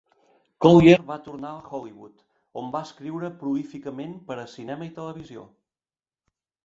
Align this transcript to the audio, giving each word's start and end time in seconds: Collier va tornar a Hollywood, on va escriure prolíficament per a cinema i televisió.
Collier 0.65 0.95
va 1.09 1.17
tornar 1.27 1.51
a 1.57 1.61
Hollywood, 1.79 2.15
on 2.61 2.71
va 2.77 2.81
escriure 2.89 3.31
prolíficament 3.43 4.17
per 4.31 4.39
a 4.45 4.51
cinema 4.55 4.89
i 4.89 4.93
televisió. 5.01 5.45